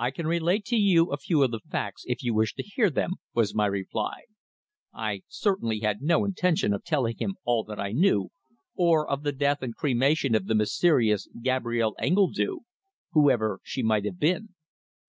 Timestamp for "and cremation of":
9.62-10.46